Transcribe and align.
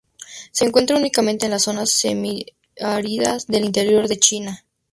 Se 0.51 0.65
encuentra 0.65 0.95
únicamente 0.95 1.45
en 1.45 1.51
las 1.51 1.61
zonas 1.61 1.91
semiáridas 1.91 3.45
del 3.45 3.65
interior 3.65 4.07
de 4.07 4.17
China. 4.17 4.65